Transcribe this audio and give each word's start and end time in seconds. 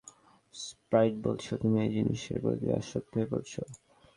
Sprite 0.55 1.15
বলছিল 1.25 1.51
তুমি 1.61 1.77
এই 1.85 1.91
জিনিসের 1.95 2.37
প্রতি 2.43 2.67
আসক্ত 2.79 3.11
হয়ে 3.15 3.29
পড়েছ। 3.31 3.53